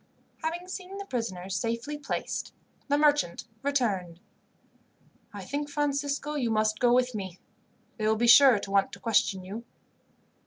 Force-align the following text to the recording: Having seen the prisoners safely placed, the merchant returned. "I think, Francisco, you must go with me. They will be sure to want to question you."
Having 0.43 0.67
seen 0.69 0.97
the 0.97 1.05
prisoners 1.05 1.55
safely 1.55 1.95
placed, 1.95 2.55
the 2.87 2.97
merchant 2.97 3.45
returned. 3.61 4.19
"I 5.31 5.45
think, 5.45 5.69
Francisco, 5.69 6.33
you 6.33 6.49
must 6.49 6.79
go 6.79 6.91
with 6.91 7.13
me. 7.13 7.37
They 7.97 8.07
will 8.07 8.15
be 8.15 8.25
sure 8.25 8.57
to 8.57 8.71
want 8.71 8.91
to 8.93 8.99
question 8.99 9.43
you." 9.43 9.63